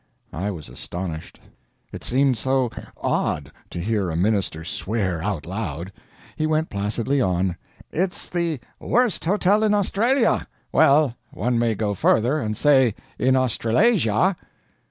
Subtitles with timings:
[0.33, 1.39] I was astonished.
[1.91, 5.91] It seemed so odd to hear a minister swear out loud.
[6.35, 7.55] He went placidly on:
[7.91, 10.47] "It's the worst hotel in Australia.
[10.71, 14.37] Well, one may go further, and say in Australasia."